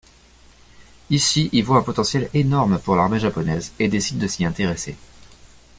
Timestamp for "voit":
1.61-1.77